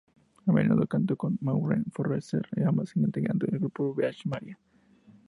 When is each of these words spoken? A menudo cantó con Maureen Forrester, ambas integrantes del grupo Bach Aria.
A 0.47 0.51
menudo 0.51 0.87
cantó 0.87 1.15
con 1.15 1.37
Maureen 1.41 1.85
Forrester, 1.91 2.47
ambas 2.65 2.95
integrantes 2.95 3.51
del 3.51 3.59
grupo 3.59 3.93
Bach 3.93 4.17
Aria. 4.31 4.57